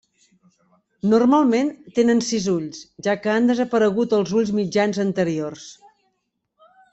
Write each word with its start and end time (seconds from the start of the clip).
Normalment 1.09 1.67
tenen 1.99 2.23
sis 2.27 2.47
ulls, 2.53 2.79
ja 3.09 3.15
que 3.25 3.31
han 3.35 3.51
desaparegut 3.53 4.17
els 4.19 4.33
ulls 4.41 4.53
mitjans 4.61 5.03
anteriors. 5.05 5.69